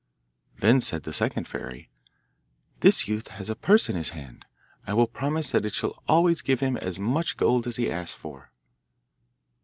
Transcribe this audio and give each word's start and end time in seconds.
Then 0.57 0.81
said 0.81 1.03
the 1.03 1.13
second 1.13 1.47
fairy: 1.47 1.91
'This 2.79 3.07
youth 3.07 3.27
has 3.27 3.51
a 3.51 3.55
purse 3.55 3.87
in 3.87 3.95
his 3.95 4.09
hand. 4.17 4.45
I 4.87 4.95
will 4.95 5.05
promise 5.05 5.51
that 5.51 5.63
it 5.63 5.75
shall 5.75 6.01
always 6.07 6.41
give 6.41 6.59
him 6.59 6.75
as 6.75 6.97
much 6.97 7.37
gold 7.37 7.67
as 7.67 7.75
he 7.75 7.91
asks 7.91 8.17
for. 8.17 8.51